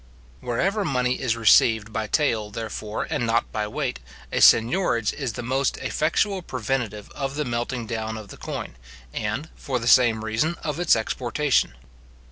[0.39, 3.99] Wherever money is received by tale, therefore, and not by weight,
[4.31, 8.77] a seignorage is the most effectual preventive of the melting down of the coin,
[9.13, 11.73] and, for the same reason, of its exportation.